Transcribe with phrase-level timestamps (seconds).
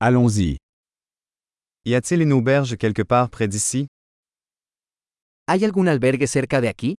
[0.00, 0.58] Allons-y.
[1.84, 3.88] Y a-t-il une auberge quelque part près d'ici?
[5.48, 6.94] ¿Hay algún albergue cerca de aquí?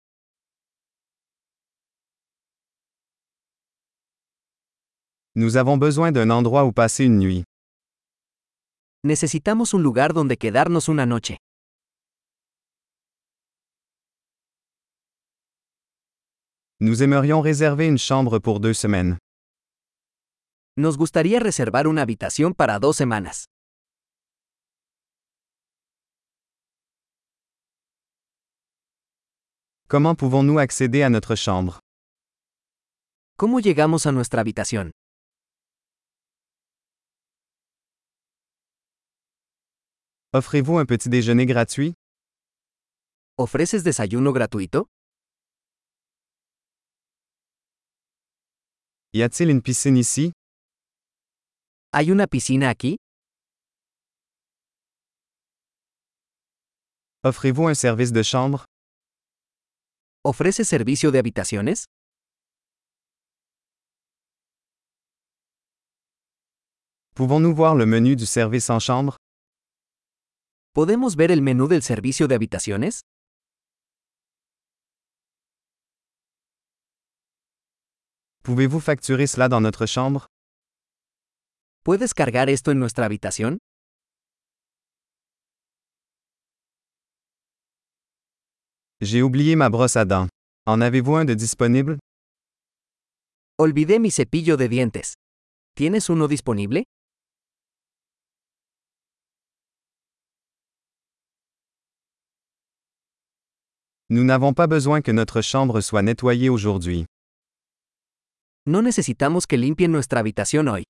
[5.37, 7.45] Nous avons besoin d'un endroit où passer une nuit.
[9.05, 11.37] Necesitamos un lugar donde quedarnos una noche.
[16.81, 19.19] Nous aimerions réserver une chambre pour deux semaines.
[20.79, 23.47] Nos gustaría reservar una habitación para dos semanas.
[29.89, 31.81] Comment pouvons-nous accéder à notre chambre?
[33.37, 34.93] ¿Cómo llegamos a nuestra habitación?
[40.33, 41.95] Offrez-vous un petit déjeuner gratuit?
[43.37, 44.87] ¿Ofreces desayuno gratuito?
[49.13, 50.38] Y a-t-il une piscine ici?
[51.91, 52.99] ¿Hay una piscina aquí?
[57.25, 58.65] Offrez-vous un service de chambre?
[60.23, 61.87] ¿Ofreces servicio de habitaciones?
[67.15, 69.17] Pouvons-nous voir le menu du service en chambre?
[70.75, 73.01] ¿Podemos ver el menú del servicio de habitaciones?
[78.45, 80.29] Pouvez-vous facturer cela dans notre chambre?
[81.89, 83.57] ¿Puedes cargar esto en nuestra habitación?
[89.01, 90.29] J'ai oublié ma brosse à dents.
[90.67, 91.99] En avez-vous un de disponible?
[93.59, 95.15] Olvidé mi cepillo de dientes.
[95.75, 96.85] ¿Tienes uno disponible?
[104.11, 107.07] Nous n'avons pas besoin que notre chambre soit nettoyée aujourd'hui.
[108.67, 110.85] No necesitamos que limpien nuestra habitación hoy.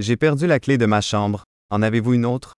[0.00, 1.44] J'ai perdu la clé de ma chambre.
[1.68, 2.54] En avez-vous une autre?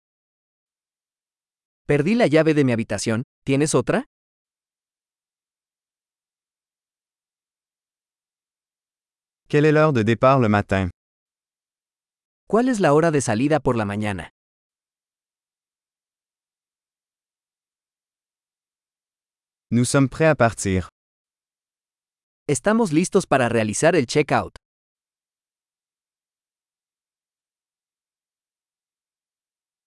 [1.89, 3.25] Perdí la llave de mi habitación.
[3.45, 4.05] ¿Tienes otra?
[9.49, 10.89] Quelle est l'heure de départ le matin?
[12.49, 14.31] ¿Cuál es la hora de salida por la mañana?
[19.73, 20.89] Nous sommes prêts à partir.
[22.47, 24.62] Estamos listos para realizar el checkout.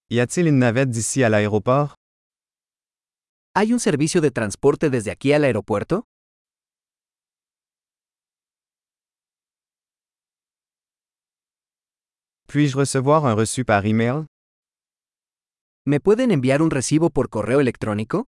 [0.09, 1.95] Y a-t-il une navette d'ici à l'aéroport?
[3.55, 6.03] ¿Hay un servicio de transporte desde aquí al aeropuerto?
[12.47, 14.27] Puis-je recevoir un reçu par email?
[15.87, 18.25] ¿Me pueden enviar un recibo por correo electrónico?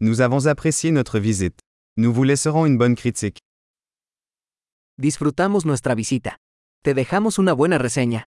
[0.00, 1.60] Nous avons apprécié notre visite.
[1.96, 3.38] Nous vous laisserons une bonne critique.
[5.00, 6.40] Disfrutamos nuestra visita.
[6.82, 8.26] Te dejamos una buena reseña.